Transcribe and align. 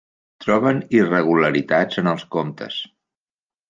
Troben 0.45 0.79
irregularitats 1.01 2.03
en 2.05 2.13
els 2.17 2.29
comptes 2.39 2.85